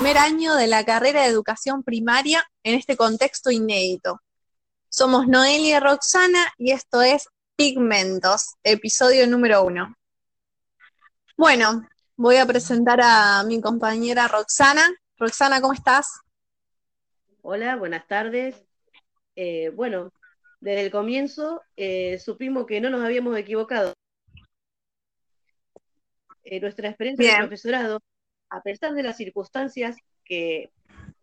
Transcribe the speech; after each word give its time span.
primer 0.00 0.16
año 0.16 0.54
de 0.54 0.66
la 0.66 0.82
carrera 0.82 1.20
de 1.20 1.28
educación 1.28 1.82
primaria 1.82 2.42
en 2.62 2.74
este 2.74 2.96
contexto 2.96 3.50
inédito. 3.50 4.22
Somos 4.88 5.28
Noelia 5.28 5.76
y 5.76 5.78
Roxana 5.78 6.46
y 6.56 6.70
esto 6.72 7.02
es 7.02 7.28
Pigmentos, 7.54 8.54
episodio 8.62 9.26
número 9.26 9.62
uno. 9.62 9.94
Bueno, 11.36 11.86
voy 12.16 12.36
a 12.36 12.46
presentar 12.46 13.00
a 13.02 13.44
mi 13.44 13.60
compañera 13.60 14.26
Roxana. 14.26 14.88
Roxana, 15.18 15.60
¿cómo 15.60 15.74
estás? 15.74 16.20
Hola, 17.42 17.76
buenas 17.76 18.06
tardes. 18.06 18.56
Eh, 19.36 19.70
bueno, 19.74 20.14
desde 20.60 20.80
el 20.80 20.90
comienzo 20.90 21.60
eh, 21.76 22.18
supimos 22.20 22.64
que 22.64 22.80
no 22.80 22.88
nos 22.88 23.04
habíamos 23.04 23.36
equivocado. 23.36 23.92
Eh, 26.42 26.58
nuestra 26.58 26.88
experiencia 26.88 27.32
de 27.32 27.38
profesorado 27.40 28.00
a 28.50 28.62
pesar 28.62 28.94
de 28.94 29.02
las 29.02 29.16
circunstancias 29.16 29.96
que 30.24 30.70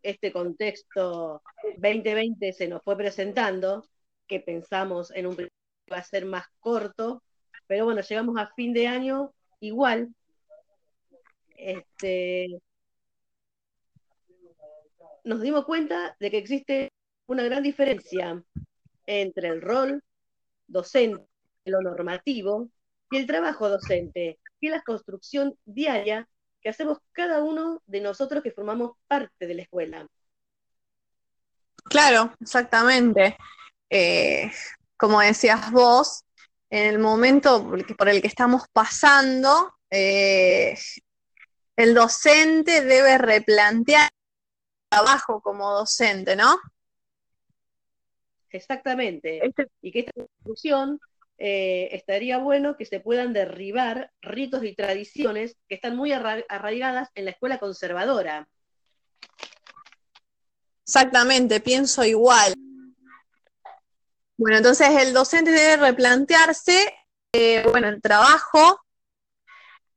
este 0.02 0.32
contexto 0.32 1.42
2020 1.78 2.54
se 2.54 2.68
nos 2.68 2.82
fue 2.84 2.98
presentando, 2.98 3.86
que 4.28 4.40
pensamos 4.40 5.12
en 5.12 5.28
un 5.28 5.36
principio 5.36 5.58
va 5.92 5.98
a 5.98 6.04
ser 6.04 6.26
más 6.26 6.46
corto, 6.60 7.24
pero 7.68 7.86
bueno, 7.86 8.02
llegamos 8.02 8.38
a 8.38 8.52
fin 8.56 8.74
de 8.74 8.88
año 8.88 9.34
igual. 9.60 10.14
Este, 11.56 12.62
nos 15.24 15.42
dimos 15.42 15.66
cuenta 15.66 16.16
de 16.20 16.32
que 16.32 16.38
existe 16.38 16.92
una 17.28 17.44
gran 17.44 17.64
diferencia 17.64 18.42
entre 19.06 19.50
el 19.50 19.62
rol 19.62 20.04
docente, 20.68 21.26
lo 21.66 21.82
normativo, 21.82 22.70
y 23.12 23.18
el 23.18 23.28
trabajo 23.28 23.70
docente, 23.70 24.40
que 24.60 24.68
es 24.68 24.72
la 24.72 24.82
construcción 24.82 25.58
diaria 25.66 26.28
que 26.68 26.72
hacemos 26.72 26.98
cada 27.14 27.42
uno 27.42 27.82
de 27.86 28.02
nosotros 28.02 28.44
que 28.44 28.52
formamos 28.52 28.98
parte 29.08 29.48
de 29.48 29.54
la 29.54 29.62
escuela. 29.62 30.06
Claro, 31.86 32.36
exactamente. 32.42 33.38
Eh, 33.90 34.52
como 34.98 35.22
decías 35.22 35.72
vos, 35.72 36.26
en 36.70 36.88
el 36.88 37.00
momento 37.00 37.72
por 37.98 38.10
el 38.10 38.22
que 38.22 38.28
estamos 38.28 38.64
pasando, 38.74 39.76
eh, 39.90 40.78
el 41.78 41.94
docente 41.94 42.84
debe 42.84 43.18
replantear 43.18 44.10
el 44.12 44.90
trabajo 44.90 45.40
como 45.40 45.72
docente, 45.72 46.36
¿no? 46.36 46.60
Exactamente. 48.50 49.40
Este 49.46 49.70
y 49.82 49.94
que 49.94 50.00
esta 50.00 50.22
discusión 50.22 51.00
eh, 51.40 51.90
estaría 51.92 52.40
bueno 52.40 52.78
que 52.78 52.86
se 52.86 53.00
puedan 53.00 53.32
derribar 53.32 54.12
ritos 54.22 54.64
y 54.64 54.74
tradiciones 54.74 55.56
que 55.70 55.76
están 55.76 55.96
muy 55.96 56.12
arraigadas 56.12 57.10
en 57.14 57.26
la 57.26 57.32
escuela 57.32 57.60
conservadora. 57.60 58.48
Exactamente, 60.84 61.60
pienso 61.60 62.04
igual. 62.04 62.56
Bueno, 64.38 64.58
entonces 64.58 64.90
el 65.00 65.14
docente 65.14 65.52
debe 65.52 65.78
replantearse, 65.78 66.94
eh, 67.34 67.64
bueno, 67.70 67.90
el 67.90 68.02
trabajo 68.02 68.80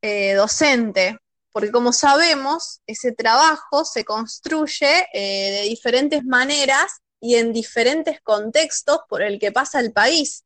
eh, 0.03 0.35
docente, 0.35 1.19
porque 1.53 1.71
como 1.71 1.93
sabemos, 1.93 2.81
ese 2.87 3.13
trabajo 3.13 3.85
se 3.85 4.05
construye 4.05 5.07
de 5.13 5.65
diferentes 5.69 6.25
maneras 6.25 7.01
y 7.21 7.37
en 7.37 7.53
diferentes 7.53 8.21
contextos 8.23 9.01
por 9.09 9.23
el 9.23 9.39
que 9.39 9.53
pasa 9.53 9.81
el 9.81 9.93
país 9.93 10.45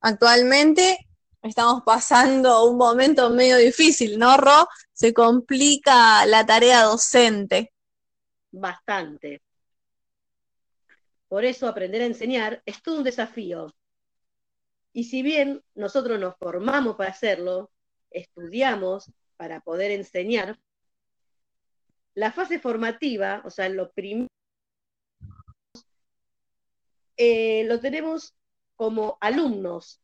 actualmente 0.00 0.98
estamos 1.42 1.82
pasando 1.84 2.64
un 2.64 2.76
momento 2.76 3.30
medio 3.30 3.56
difícil, 3.56 4.18
¿no, 4.18 4.36
Ro? 4.36 4.68
Se 4.92 5.14
complica 5.14 6.26
la 6.26 6.44
tarea 6.44 6.82
docente. 6.82 7.72
Bastante. 8.50 9.40
Por 11.28 11.44
eso 11.44 11.68
aprender 11.68 12.02
a 12.02 12.06
enseñar 12.06 12.62
es 12.66 12.82
todo 12.82 12.98
un 12.98 13.04
desafío. 13.04 13.72
Y 14.92 15.04
si 15.04 15.22
bien 15.22 15.62
nosotros 15.74 16.18
nos 16.18 16.36
formamos 16.36 16.96
para 16.96 17.10
hacerlo, 17.10 17.70
estudiamos 18.10 19.12
para 19.36 19.60
poder 19.60 19.92
enseñar, 19.92 20.58
la 22.14 22.32
fase 22.32 22.58
formativa, 22.58 23.40
o 23.44 23.50
sea, 23.50 23.68
lo 23.68 23.92
primero, 23.92 24.28
eh, 27.16 27.64
lo 27.64 27.78
tenemos 27.80 28.34
como 28.80 29.18
alumnos 29.20 30.00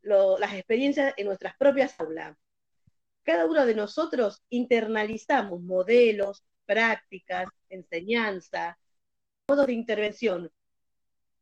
las 0.00 0.54
experiencias 0.54 1.12
en 1.18 1.26
nuestras 1.26 1.54
propias 1.58 1.94
aulas. 2.00 2.34
Cada 3.22 3.44
uno 3.44 3.66
de 3.66 3.74
nosotros 3.74 4.42
internalizamos 4.48 5.60
modelos, 5.60 6.42
prácticas, 6.64 7.46
enseñanza, 7.68 8.78
modos 9.46 9.66
de 9.66 9.74
intervención 9.74 10.50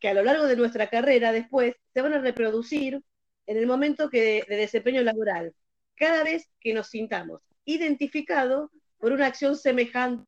que 0.01 0.09
a 0.09 0.15
lo 0.15 0.25
largo 0.25 0.47
de 0.47 0.57
nuestra 0.57 0.91
carrera 0.91 1.31
después 1.31 1.77
se 1.95 2.03
van 2.03 2.15
a 2.15 2.21
reproducir 2.21 3.01
en 3.47 3.57
el 3.57 3.69
momento 3.69 4.09
de 4.09 4.45
desempeño 4.49 5.03
laboral, 5.03 5.55
cada 5.95 6.25
vez 6.25 6.51
que 6.59 6.75
nos 6.75 6.89
sintamos 6.89 7.43
identificados 7.65 8.73
por 8.99 9.13
una 9.13 9.27
acción 9.27 9.57
semejante 9.57 10.25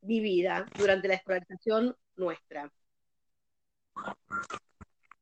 vivida 0.00 0.64
durante 0.78 1.08
la 1.08 1.16
escolarización 1.16 1.94
nuestra. 2.16 2.72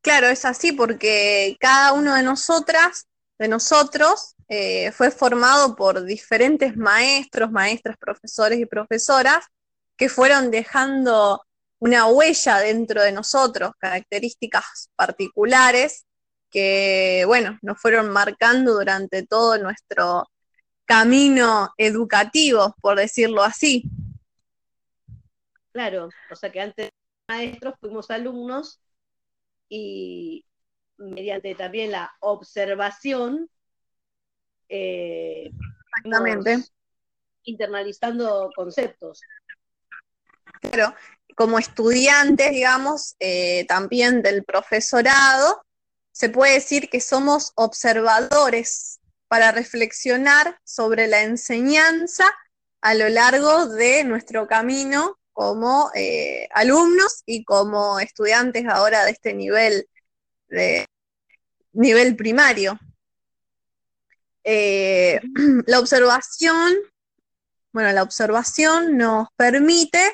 Claro, 0.04 0.28
es 0.28 0.44
así 0.44 0.72
porque 0.72 1.56
cada 1.58 1.94
uno 1.94 2.14
de 2.14 2.22
nosotras, 2.22 3.08
de 3.38 3.48
nosotros, 3.48 4.34
eh, 4.48 4.92
fue 4.92 5.10
formado 5.10 5.74
por 5.76 6.04
diferentes 6.04 6.76
maestros, 6.76 7.50
maestras, 7.50 7.96
profesores 7.96 8.58
y 8.58 8.66
profesoras 8.66 9.46
que 9.96 10.10
fueron 10.10 10.50
dejando 10.50 11.42
una 11.78 12.04
huella 12.04 12.58
dentro 12.58 13.02
de 13.02 13.12
nosotros, 13.12 13.72
características 13.78 14.90
particulares 14.94 16.04
que, 16.50 17.24
bueno, 17.26 17.58
nos 17.62 17.80
fueron 17.80 18.10
marcando 18.10 18.74
durante 18.74 19.26
todo 19.26 19.56
nuestro 19.56 20.28
camino 20.84 21.72
educativo, 21.78 22.76
por 22.82 22.98
decirlo 22.98 23.42
así. 23.42 23.84
Claro, 25.72 26.10
o 26.30 26.36
sea 26.36 26.52
que 26.52 26.60
antes 26.60 26.86
de 26.88 26.92
maestros 27.26 27.74
fuimos 27.80 28.10
alumnos 28.10 28.82
y 29.76 30.46
mediante 30.98 31.56
también 31.56 31.90
la 31.90 32.12
observación, 32.20 33.50
eh, 34.68 35.50
Exactamente. 35.96 36.70
internalizando 37.42 38.50
conceptos. 38.54 39.20
Claro, 40.60 40.94
como 41.34 41.58
estudiantes, 41.58 42.52
digamos, 42.52 43.16
eh, 43.18 43.66
también 43.66 44.22
del 44.22 44.44
profesorado, 44.44 45.64
se 46.12 46.28
puede 46.28 46.54
decir 46.54 46.88
que 46.88 47.00
somos 47.00 47.50
observadores 47.56 49.00
para 49.26 49.50
reflexionar 49.50 50.60
sobre 50.62 51.08
la 51.08 51.22
enseñanza 51.22 52.24
a 52.80 52.94
lo 52.94 53.08
largo 53.08 53.66
de 53.66 54.04
nuestro 54.04 54.46
camino 54.46 55.18
como 55.34 55.90
eh, 55.94 56.48
alumnos 56.52 57.22
y 57.26 57.44
como 57.44 58.00
estudiantes 58.00 58.64
ahora 58.66 59.04
de 59.04 59.10
este 59.10 59.34
nivel, 59.34 59.88
de 60.48 60.86
nivel 61.72 62.16
primario. 62.16 62.78
Eh, 64.44 65.20
la 65.66 65.80
observación, 65.80 66.72
bueno, 67.72 67.92
la 67.92 68.02
observación 68.02 68.96
nos 68.96 69.28
permite 69.36 70.12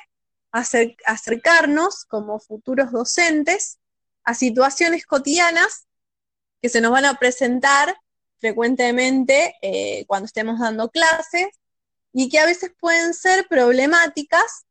acercarnos 0.50 2.06
como 2.06 2.40
futuros 2.40 2.90
docentes 2.90 3.78
a 4.24 4.34
situaciones 4.34 5.06
cotidianas 5.06 5.86
que 6.60 6.68
se 6.68 6.80
nos 6.80 6.90
van 6.90 7.04
a 7.04 7.18
presentar 7.18 7.94
frecuentemente 8.38 9.54
eh, 9.62 10.04
cuando 10.06 10.26
estemos 10.26 10.58
dando 10.58 10.90
clases 10.90 11.48
y 12.12 12.28
que 12.28 12.38
a 12.38 12.46
veces 12.46 12.72
pueden 12.80 13.14
ser 13.14 13.46
problemáticas 13.48 14.66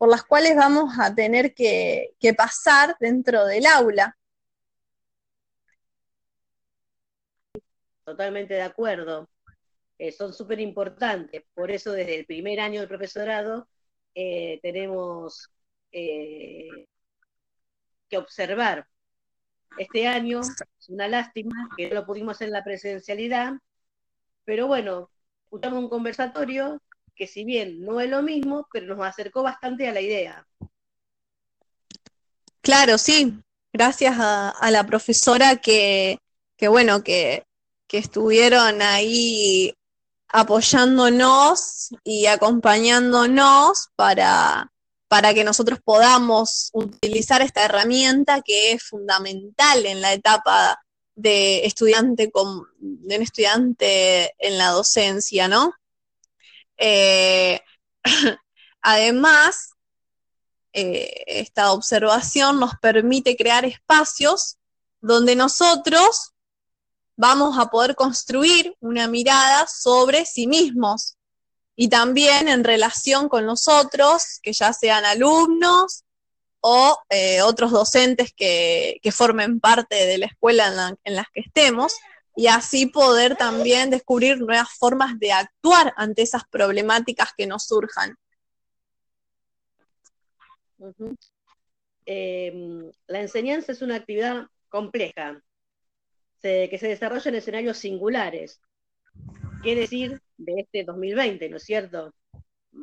por 0.00 0.08
las 0.08 0.24
cuales 0.24 0.56
vamos 0.56 0.94
a 0.98 1.14
tener 1.14 1.52
que, 1.52 2.14
pasar 2.34 2.96
dentro 2.98 3.44
del 3.44 3.66
aula. 3.66 4.16
Totalmente 8.02 8.54
de 8.54 8.62
acuerdo. 8.62 9.28
Eh, 9.98 10.10
son 10.10 10.32
súper 10.32 10.58
importantes. 10.58 11.42
Por 11.52 11.70
eso 11.70 11.92
desde 11.92 12.18
el 12.18 12.24
primer 12.24 12.60
año 12.60 12.80
del 12.80 12.88
profesorado 12.88 13.68
eh, 14.14 14.58
tenemos 14.62 15.50
eh, 15.92 16.86
que 18.08 18.16
observar. 18.16 18.88
Este 19.76 20.08
año 20.08 20.40
es 20.40 20.88
una 20.88 21.08
lástima 21.08 21.68
que 21.76 21.90
no 21.90 21.96
lo 21.96 22.06
pudimos 22.06 22.36
hacer 22.36 22.46
en 22.46 22.54
la 22.54 22.64
presencialidad, 22.64 23.52
pero 24.46 24.66
bueno, 24.66 25.10
escuchamos 25.44 25.78
un 25.80 25.90
conversatorio 25.90 26.80
que 27.20 27.26
si 27.26 27.44
bien 27.44 27.84
no 27.84 28.00
es 28.00 28.08
lo 28.08 28.22
mismo, 28.22 28.66
pero 28.72 28.96
nos 28.96 29.06
acercó 29.06 29.42
bastante 29.42 29.86
a 29.86 29.92
la 29.92 30.00
idea. 30.00 30.46
Claro, 32.62 32.96
sí, 32.96 33.34
gracias 33.74 34.16
a, 34.18 34.70
la 34.70 34.86
profesora 34.86 35.56
que, 35.56 36.18
bueno, 36.66 37.04
que, 37.04 37.44
estuvieron 37.92 38.80
ahí 38.80 39.74
apoyándonos 40.28 41.90
y 42.04 42.24
acompañándonos 42.24 43.90
para, 43.96 44.72
para 45.06 45.34
que 45.34 45.44
nosotros 45.44 45.78
podamos 45.84 46.70
utilizar 46.72 47.42
esta 47.42 47.66
herramienta 47.66 48.40
que 48.40 48.72
es 48.72 48.82
fundamental 48.82 49.84
en 49.84 50.00
la 50.00 50.14
etapa 50.14 50.80
de 51.14 51.66
estudiante 51.66 52.30
con, 52.30 52.62
de 52.78 53.16
un 53.16 53.22
estudiante 53.22 54.32
en 54.38 54.56
la 54.56 54.68
docencia, 54.68 55.48
¿no? 55.48 55.74
Eh, 56.80 57.60
además, 58.80 59.70
eh, 60.72 61.24
esta 61.26 61.72
observación 61.72 62.58
nos 62.58 62.74
permite 62.80 63.36
crear 63.36 63.64
espacios 63.64 64.56
donde 65.00 65.36
nosotros 65.36 66.32
vamos 67.16 67.58
a 67.58 67.66
poder 67.66 67.94
construir 67.94 68.74
una 68.80 69.06
mirada 69.06 69.66
sobre 69.66 70.24
sí 70.24 70.46
mismos 70.46 71.16
y 71.76 71.88
también 71.88 72.48
en 72.48 72.64
relación 72.64 73.28
con 73.28 73.46
los 73.46 73.68
otros, 73.68 74.38
que 74.42 74.52
ya 74.52 74.72
sean 74.72 75.04
alumnos 75.04 76.04
o 76.60 76.98
eh, 77.10 77.42
otros 77.42 77.70
docentes 77.72 78.32
que, 78.34 79.00
formen 79.12 79.60
parte 79.60 80.06
de 80.06 80.18
la 80.18 80.26
escuela 80.26 80.66
en, 80.66 80.98
en 81.04 81.16
las 81.16 81.26
que 81.32 81.40
estemos, 81.40 81.94
y 82.36 82.46
así 82.46 82.86
poder 82.86 83.36
también 83.36 83.90
descubrir 83.90 84.38
nuevas 84.38 84.70
formas 84.78 85.18
de 85.18 85.32
actuar 85.32 85.92
ante 85.96 86.22
esas 86.22 86.44
problemáticas 86.48 87.30
que 87.36 87.46
nos 87.46 87.66
surjan. 87.66 88.16
Em, 92.06 92.90
la 93.06 93.20
enseñanza 93.20 93.72
es 93.72 93.82
una 93.82 93.96
actividad 93.96 94.46
compleja, 94.68 95.42
que 96.42 96.78
se 96.78 96.88
desarrolla 96.88 97.28
en 97.28 97.34
escenarios 97.34 97.76
singulares. 97.76 98.60
¿Qué 99.62 99.74
decir 99.74 100.22
de 100.38 100.54
este 100.60 100.84
2020, 100.84 101.50
no 101.50 101.58
es 101.58 101.64
cierto? 101.64 102.14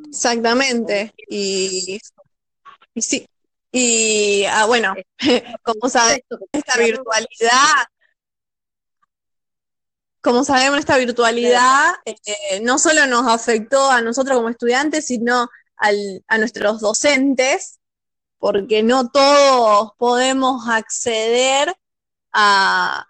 Exactamente. 0.08 1.14
Y, 1.28 2.00
sí. 2.96 3.28
Y 3.72 4.46
ah, 4.46 4.66
bueno, 4.66 4.96
como 5.64 5.90
sabes, 5.90 6.22
esta 6.52 6.78
virtualidad, 6.78 7.86
como 10.27 10.44
sabemos, 10.44 10.79
esta 10.79 10.97
virtualidad 10.97 11.94
eh, 12.03 12.59
no 12.62 12.77
solo 12.79 13.07
nos 13.07 13.25
afectó 13.27 13.89
a 13.89 14.01
nosotros 14.01 14.35
como 14.35 14.50
estudiantes, 14.50 15.06
sino 15.06 15.47
a 15.77 16.38
nuestros 16.38 16.81
docentes, 16.81 17.79
porque 18.38 18.83
no 18.83 19.09
todos 19.09 19.91
podemos 19.97 20.68
acceder 20.68 21.74
a, 22.33 23.07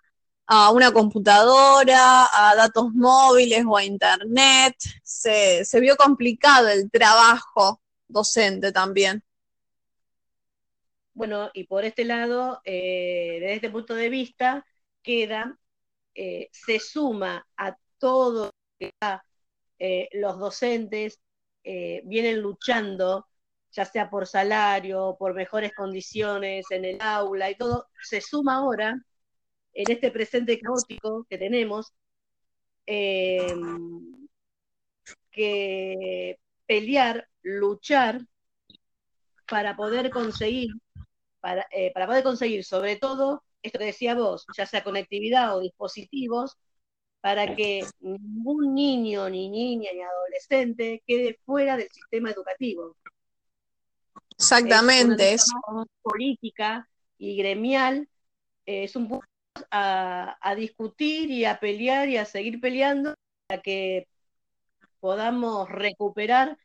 una 0.72 0.92
computadora, 0.92 2.28
a 2.32 2.56
datos 2.56 2.92
móviles 2.94 3.64
o 3.68 3.76
a 3.76 3.84
internet. 3.84 4.76
Se, 5.02 5.66
vio 5.82 5.96
complicado 5.96 6.68
el 6.68 6.92
trabajo 6.92 7.82
docente 8.08 8.72
también. 8.72 9.24
Bueno, 11.16 11.50
y 11.56 11.64
por 11.64 11.84
este 11.84 12.06
lado, 12.06 12.62
eh, 12.64 13.38
desde 13.40 13.54
este 13.56 13.70
punto 13.72 13.96
de 13.96 14.10
vista, 14.10 14.68
queda, 15.02 15.58
eh, 16.18 16.50
se 16.52 16.80
suma 16.80 17.48
a 17.58 17.78
todo 17.98 18.52
que 18.80 18.92
eh, 19.80 20.10
los 20.14 20.38
docentes 20.40 21.20
vienen 21.64 22.42
luchando 22.42 23.28
ya 23.72 23.86
sea 23.86 24.10
por 24.10 24.28
salario, 24.28 25.16
por 25.20 25.34
mejores 25.34 25.72
condiciones 25.74 26.66
en 26.72 26.86
el 26.86 27.02
aula 27.02 27.52
y 27.52 27.56
todo, 27.56 27.88
se 28.02 28.22
suma 28.22 28.56
ahora 28.56 29.00
en 29.74 29.92
este 29.92 30.12
presente 30.12 30.60
caótico 30.60 31.26
que 31.30 31.38
tenemos, 31.38 31.94
em, 32.88 34.28
que 35.32 36.40
pelear, 36.66 37.28
luchar 37.44 38.22
para 39.48 39.76
poder 39.76 40.10
conseguir, 40.10 40.70
para, 41.40 41.68
eh, 41.72 41.92
para 41.94 42.08
poder 42.08 42.24
conseguir 42.24 42.64
sobre 42.66 42.96
todo 42.98 43.44
esto 43.62 43.80
que 43.80 43.86
decía 43.86 44.16
vos, 44.16 44.46
ya 44.58 44.66
sea 44.66 44.84
conectividad 44.84 45.56
o 45.56 45.62
dispositivos, 45.62 46.58
para 47.22 47.56
que 47.56 47.84
ningún 48.00 48.74
niño, 48.74 49.30
ni 49.30 49.50
niña, 49.50 49.90
ni 49.94 50.02
adolescente 50.02 51.04
quede 51.06 51.40
fuera 51.46 51.76
del 51.76 51.90
sistema 51.90 52.32
educativo. 52.32 52.96
Exactamente. 54.32 55.34
Es 55.34 55.52
política 56.02 56.88
y 57.18 57.36
gremial, 57.36 58.08
eh, 58.66 58.84
es 58.84 58.96
un 58.96 59.10
punto 59.10 59.26
a, 59.72 60.38
a, 60.40 60.56
discutir 60.56 61.32
y 61.32 61.46
a 61.46 61.60
pelear 61.60 62.08
y 62.08 62.18
a 62.18 62.26
seguir 62.26 62.62
peleando 62.62 63.16
para 63.48 63.62
que 63.62 64.08
podamos 65.00 65.68
recuperar 65.70 66.58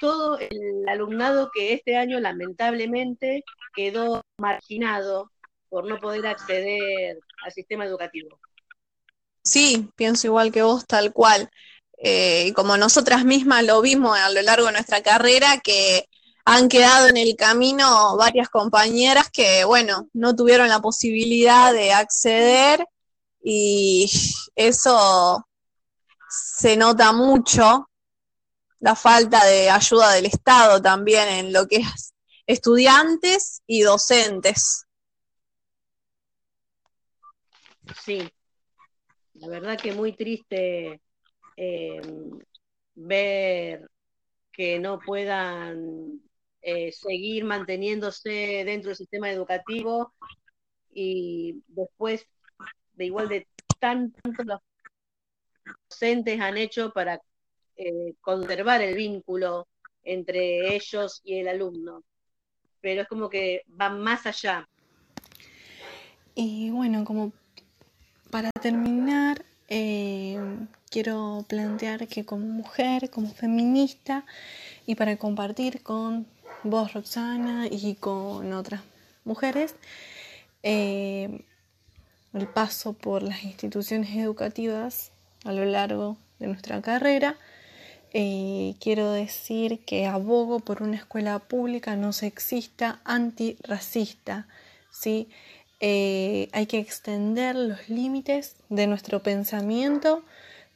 todo 0.00 0.38
el 0.38 0.88
alumnado 0.88 1.50
que 1.52 1.72
este 1.72 1.96
año 1.96 2.20
lamentablemente 2.20 3.44
quedó 3.74 4.22
marginado 4.38 5.30
por 5.68 5.86
no 5.86 5.98
poder 5.98 6.26
acceder 6.26 7.18
al 7.44 7.52
sistema 7.52 7.84
educativo. 7.84 8.38
Sí, 9.42 9.88
pienso 9.94 10.26
igual 10.26 10.50
que 10.50 10.62
vos, 10.62 10.86
tal 10.86 11.12
cual. 11.12 11.50
Eh, 11.98 12.52
como 12.54 12.76
nosotras 12.76 13.24
mismas 13.24 13.64
lo 13.64 13.80
vimos 13.80 14.18
a 14.18 14.28
lo 14.30 14.42
largo 14.42 14.66
de 14.66 14.72
nuestra 14.72 15.02
carrera, 15.02 15.60
que 15.60 16.08
han 16.44 16.68
quedado 16.68 17.08
en 17.08 17.16
el 17.16 17.36
camino 17.36 18.16
varias 18.16 18.48
compañeras 18.48 19.30
que, 19.30 19.64
bueno, 19.64 20.08
no 20.12 20.36
tuvieron 20.36 20.68
la 20.68 20.80
posibilidad 20.80 21.72
de 21.72 21.92
acceder 21.92 22.86
y 23.42 24.10
eso 24.54 25.46
se 26.28 26.76
nota 26.76 27.12
mucho, 27.12 27.88
la 28.80 28.94
falta 28.94 29.44
de 29.44 29.70
ayuda 29.70 30.12
del 30.12 30.26
Estado 30.26 30.80
también 30.82 31.28
en 31.28 31.52
lo 31.52 31.66
que 31.66 31.76
es 31.76 32.14
estudiantes 32.46 33.62
y 33.66 33.80
docentes. 33.80 34.85
Sí, 37.94 38.28
la 39.34 39.48
verdad 39.48 39.78
que 39.78 39.92
muy 39.92 40.12
triste 40.12 41.00
eh, 41.56 42.00
ver 42.94 43.88
que 44.52 44.78
no 44.78 44.98
puedan 44.98 46.20
eh, 46.62 46.90
seguir 46.92 47.44
manteniéndose 47.44 48.64
dentro 48.64 48.88
del 48.88 48.96
sistema 48.96 49.30
educativo 49.30 50.14
y 50.92 51.62
después 51.68 52.26
de 52.94 53.04
igual 53.04 53.28
de 53.28 53.46
tanto 53.78 54.18
los 54.44 54.60
docentes 55.88 56.40
han 56.40 56.56
hecho 56.56 56.90
para 56.92 57.20
eh, 57.76 58.14
conservar 58.20 58.80
el 58.80 58.96
vínculo 58.96 59.68
entre 60.02 60.74
ellos 60.74 61.20
y 61.24 61.38
el 61.38 61.48
alumno. 61.48 62.02
Pero 62.80 63.02
es 63.02 63.08
como 63.08 63.28
que 63.28 63.62
van 63.66 64.00
más 64.00 64.26
allá. 64.26 64.66
Y 66.34 66.70
bueno, 66.70 67.04
como 67.04 67.32
para 68.36 68.50
terminar, 68.60 69.46
eh, 69.66 70.38
quiero 70.90 71.46
plantear 71.48 72.06
que 72.06 72.26
como 72.26 72.44
mujer, 72.44 73.08
como 73.08 73.30
feminista, 73.30 74.26
y 74.84 74.94
para 74.94 75.16
compartir 75.16 75.82
con 75.82 76.26
vos, 76.62 76.92
Roxana, 76.92 77.66
y 77.70 77.94
con 77.94 78.52
otras 78.52 78.82
mujeres, 79.24 79.74
eh, 80.62 81.46
el 82.34 82.46
paso 82.46 82.92
por 82.92 83.22
las 83.22 83.42
instituciones 83.42 84.14
educativas 84.14 85.12
a 85.44 85.52
lo 85.52 85.64
largo 85.64 86.18
de 86.38 86.48
nuestra 86.48 86.82
carrera. 86.82 87.38
Eh, 88.12 88.74
quiero 88.80 89.12
decir 89.12 89.82
que 89.86 90.04
abogo 90.06 90.60
por 90.60 90.82
una 90.82 90.96
escuela 90.96 91.38
pública 91.38 91.96
no 91.96 92.12
sexista, 92.12 93.00
antirracista. 93.04 94.46
¿sí? 94.90 95.28
Eh, 95.80 96.48
hay 96.52 96.66
que 96.66 96.78
extender 96.78 97.54
los 97.54 97.88
límites 97.88 98.56
de 98.68 98.86
nuestro 98.86 99.22
pensamiento 99.22 100.24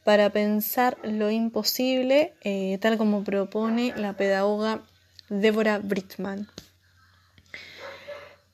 para 0.03 0.29
pensar 0.31 0.97
lo 1.03 1.29
imposible, 1.29 2.33
tal 2.79 2.97
como 2.97 3.23
propone 3.23 3.93
la 3.95 4.13
pedagoga 4.13 4.81
Débora 5.29 5.79
Brittman. 5.79 6.47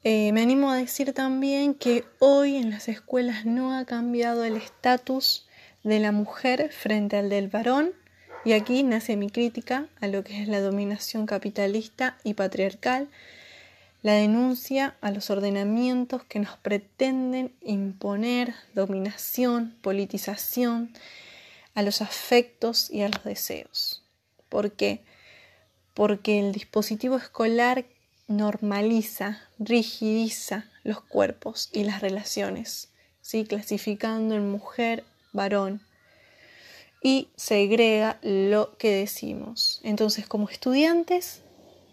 Eh, 0.10 0.32
me 0.32 0.42
animo 0.42 0.72
a 0.72 0.78
decir 0.78 1.12
también 1.12 1.74
que 1.74 2.06
hoy 2.20 2.56
en 2.56 2.70
las 2.70 2.88
escuelas 2.88 3.46
no 3.46 3.76
ha 3.76 3.84
cambiado 3.84 4.46
el 4.46 4.56
estatus 4.56 5.48
de 5.84 6.00
la 6.00 6.14
mujer 6.14 6.72
frente 6.72 7.18
al 7.18 7.30
del 7.30 7.50
varón 7.50 7.92
y 8.46 8.54
aquí 8.54 8.84
nace 8.84 9.18
mi 9.18 9.30
crítica 9.30 9.88
a 10.00 10.08
lo 10.08 10.24
que 10.24 10.42
es 10.42 10.48
la 10.48 10.62
dominación 10.62 11.26
capitalista 11.26 12.18
y 12.24 12.36
patriarcal, 12.36 13.10
la 14.08 14.14
denuncia 14.14 14.96
a 15.02 15.12
los 15.12 15.30
ordenamientos 15.30 16.24
que 16.24 16.40
nos 16.40 16.58
pretenden 16.58 17.54
imponer 17.62 18.56
dominación, 18.74 19.76
politización, 19.82 20.94
a 21.76 21.84
los 21.84 22.02
afectos 22.02 22.90
y 22.90 23.02
a 23.02 23.10
los 23.10 23.24
deseos. 23.24 24.04
¿Por 24.50 24.72
qué? 24.72 25.04
porque 25.98 26.38
el 26.38 26.52
dispositivo 26.52 27.18
escolar 27.18 27.86
normaliza, 28.28 29.42
rigidiza 29.58 30.70
los 30.84 31.02
cuerpos 31.02 31.72
y 31.74 31.86
las 31.86 32.02
relaciones, 32.02 32.90
¿sí? 33.22 33.46
clasificando 33.46 34.36
en 34.36 34.48
mujer, 34.48 35.04
varón. 35.34 35.82
y 37.02 37.30
segrega 37.36 38.20
lo 38.22 38.78
que 38.78 38.92
decimos. 38.92 39.82
Entonces, 39.84 40.28
como 40.28 40.50
estudiantes, 40.50 41.42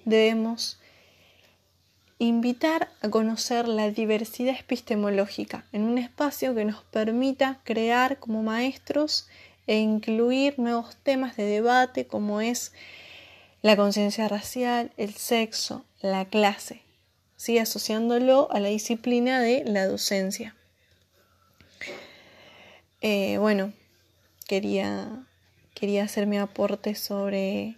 debemos 0.05 0.79
invitar 2.19 2.89
a 3.03 3.09
conocer 3.09 3.69
la 3.69 3.91
diversidad 3.91 4.57
epistemológica 4.59 5.65
en 5.73 5.83
un 5.83 5.99
espacio 5.99 6.55
que 6.55 6.65
nos 6.65 6.83
permita 6.85 7.61
crear 7.65 8.19
como 8.19 8.43
maestros 8.43 9.29
e 9.67 9.79
incluir 9.79 10.59
nuevos 10.59 10.97
temas 10.97 11.37
de 11.37 11.45
debate 11.45 12.07
como 12.07 12.41
es 12.41 12.73
la 13.63 13.77
conciencia 13.77 14.29
racial, 14.29 14.93
el 14.97 15.15
sexo, 15.15 15.85
la 16.01 16.27
clase, 16.27 16.83
¿sí? 17.37 17.59
asociándolo 17.59 18.49
a 18.53 18.61
la 18.61 18.69
disciplina 18.69 19.41
de 19.41 19.65
la 19.65 19.87
docencia. 19.87 20.55
Eh, 23.01 23.39
bueno, 23.39 23.73
quería, 24.47 25.27
quería 25.75 26.05
hacer 26.05 26.27
mi 26.27 26.39
aporte 26.39 26.95
sobre 26.95 27.77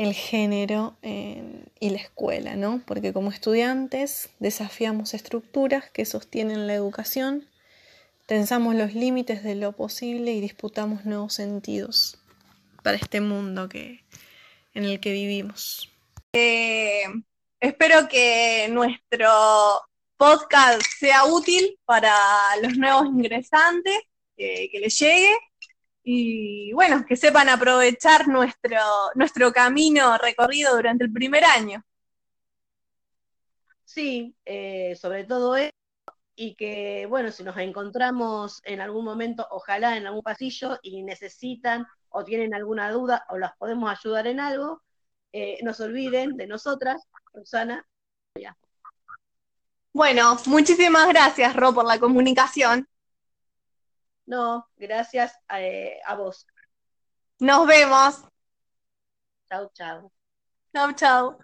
el 0.00 0.14
género 0.14 0.96
y 1.02 1.90
la 1.90 1.98
escuela, 1.98 2.56
¿no? 2.56 2.82
Porque 2.86 3.12
como 3.12 3.28
estudiantes 3.30 4.30
desafiamos 4.38 5.12
estructuras 5.12 5.90
que 5.90 6.06
sostienen 6.06 6.66
la 6.66 6.72
educación, 6.72 7.46
tensamos 8.24 8.74
los 8.74 8.94
límites 8.94 9.44
de 9.44 9.56
lo 9.56 9.72
posible 9.72 10.32
y 10.32 10.40
disputamos 10.40 11.04
nuevos 11.04 11.34
sentidos 11.34 12.18
para 12.82 12.96
este 12.96 13.20
mundo 13.20 13.68
que, 13.68 14.02
en 14.72 14.84
el 14.84 15.00
que 15.00 15.12
vivimos. 15.12 15.92
Eh, 16.32 17.02
espero 17.60 18.08
que 18.08 18.68
nuestro 18.70 19.28
podcast 20.16 20.80
sea 20.98 21.26
útil 21.26 21.78
para 21.84 22.16
los 22.62 22.74
nuevos 22.78 23.04
ingresantes, 23.04 23.98
que 24.34 24.70
les 24.80 24.98
llegue 24.98 25.36
y 26.12 26.72
bueno, 26.72 27.04
que 27.06 27.14
sepan 27.14 27.48
aprovechar 27.48 28.26
nuestro, 28.26 28.78
nuestro 29.14 29.52
camino 29.52 30.18
recorrido 30.18 30.74
durante 30.74 31.04
el 31.04 31.12
primer 31.12 31.44
año. 31.44 31.84
Sí, 33.84 34.34
eh, 34.44 34.96
sobre 34.96 35.22
todo 35.22 35.54
eso, 35.54 35.70
y 36.34 36.56
que 36.56 37.06
bueno, 37.08 37.30
si 37.30 37.44
nos 37.44 37.56
encontramos 37.58 38.60
en 38.64 38.80
algún 38.80 39.04
momento, 39.04 39.46
ojalá 39.52 39.96
en 39.96 40.08
algún 40.08 40.22
pasillo 40.22 40.80
y 40.82 41.04
necesitan 41.04 41.86
o 42.08 42.24
tienen 42.24 42.54
alguna 42.54 42.90
duda 42.90 43.24
o 43.28 43.38
las 43.38 43.56
podemos 43.56 43.88
ayudar 43.88 44.26
en 44.26 44.40
algo, 44.40 44.82
eh, 45.32 45.60
no 45.62 45.72
se 45.74 45.84
olviden 45.84 46.36
de 46.36 46.48
nosotras, 46.48 47.06
Rosana. 47.32 47.86
Bueno, 49.92 50.36
muchísimas 50.46 51.06
gracias, 51.06 51.54
Ro, 51.54 51.72
por 51.72 51.84
la 51.84 52.00
comunicación. 52.00 52.88
No, 54.30 54.64
gracias 54.76 55.32
eh, 55.58 55.98
a, 56.06 56.14
vos. 56.14 56.46
Nos 57.40 57.66
vemos. 57.66 58.22
Chau, 59.50 59.68
chau. 59.74 60.12
Chau, 60.72 60.92
chau. 60.92 61.38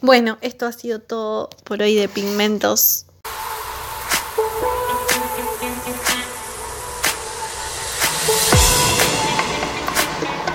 Bueno, 0.00 0.38
esto 0.40 0.64
ha 0.64 0.72
sido 0.72 1.02
todo 1.02 1.50
por 1.66 1.82
hoy 1.82 1.94
de 1.94 2.08
Pigmentos 2.08 3.04